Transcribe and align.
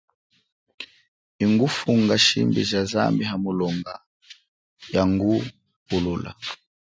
Ingufunga 1.43 2.13
shimbi 2.25 2.61
ja 2.71 2.81
zambi, 2.91 3.23
hamulonga, 3.31 3.93
yangupulula. 4.93 6.31